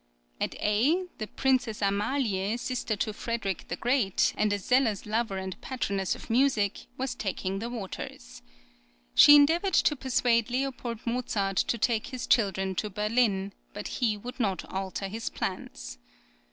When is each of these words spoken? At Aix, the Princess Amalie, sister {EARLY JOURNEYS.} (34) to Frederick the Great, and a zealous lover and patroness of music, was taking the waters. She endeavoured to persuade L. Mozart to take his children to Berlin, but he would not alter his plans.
At 0.39 0.55
Aix, 0.59 1.09
the 1.19 1.27
Princess 1.27 1.79
Amalie, 1.79 2.57
sister 2.57 2.95
{EARLY 2.95 2.97
JOURNEYS.} 2.97 3.03
(34) 3.03 3.13
to 3.13 3.13
Frederick 3.13 3.67
the 3.67 3.75
Great, 3.75 4.33
and 4.35 4.51
a 4.51 4.57
zealous 4.57 5.05
lover 5.05 5.37
and 5.37 5.61
patroness 5.61 6.15
of 6.15 6.27
music, 6.31 6.87
was 6.97 7.13
taking 7.13 7.59
the 7.59 7.69
waters. 7.69 8.41
She 9.13 9.35
endeavoured 9.35 9.75
to 9.75 9.95
persuade 9.95 10.51
L. 10.51 10.73
Mozart 11.05 11.57
to 11.57 11.77
take 11.77 12.07
his 12.07 12.25
children 12.25 12.73
to 12.77 12.89
Berlin, 12.89 13.53
but 13.73 13.87
he 13.99 14.17
would 14.17 14.39
not 14.39 14.65
alter 14.73 15.07
his 15.07 15.29
plans. 15.29 15.99